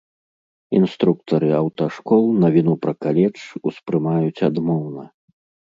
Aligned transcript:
Інструктары 0.79 1.49
аўташкол 1.59 2.23
навіну 2.45 2.73
пра 2.87 2.93
каледж 3.07 3.39
успрымаюць 3.73 4.43
адмоўна. 4.51 5.03